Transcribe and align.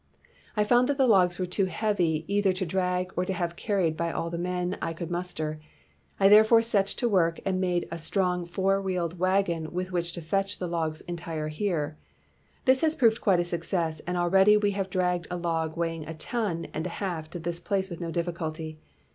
I 0.57 0.63
found 0.63 0.89
that 0.89 0.97
the 0.97 1.05
logs 1.05 1.37
were 1.37 1.45
too 1.45 1.65
heavy 1.65 2.25
either 2.27 2.53
to 2.53 2.65
drag 2.65 3.13
or 3.15 3.23
to 3.23 3.33
have 3.33 3.55
carried 3.55 3.95
by 3.95 4.11
all 4.11 4.31
the 4.31 4.37
men 4.39 4.79
I 4.81 4.93
could 4.93 5.11
muster. 5.11 5.59
I 6.19 6.27
therefore 6.27 6.63
set 6.63 6.87
to 6.87 7.07
work 7.07 7.39
and 7.45 7.61
made 7.61 7.87
a 7.91 7.99
strong 7.99 8.47
four 8.47 8.81
wheeled 8.81 9.19
wagon 9.19 9.71
with 9.71 9.91
which 9.91 10.13
to 10.13 10.21
fetch 10.23 10.57
the 10.57 10.65
logs 10.67 11.01
entire 11.01 11.49
here. 11.49 11.99
This 12.65 12.81
has 12.81 12.95
proved 12.95 13.21
quite 13.21 13.41
a 13.41 13.45
success, 13.45 13.99
and 14.07 14.17
already 14.17 14.57
we 14.57 14.71
have 14.71 14.89
dragged 14.89 15.27
a 15.29 15.37
log 15.37 15.77
weighing 15.77 16.07
a 16.07 16.15
ton 16.15 16.65
and 16.73 16.87
a 16.87 16.97
half 16.97 17.29
to 17.29 17.37
this 17.39 17.59
place 17.59 17.91
with 17.91 18.01
no 18.01 18.09
difficulty. 18.09 18.79